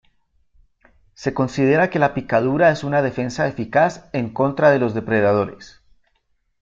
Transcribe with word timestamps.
Se 1.13 1.35
considera 1.35 1.91
que 1.91 1.99
la 1.99 2.15
picadura 2.15 2.71
es 2.71 2.83
una 2.83 3.03
defensa 3.03 3.47
eficaz 3.47 4.09
en 4.13 4.33
contra 4.33 4.71
de 4.71 4.79
los 4.79 4.95
depredadores. 4.95 5.79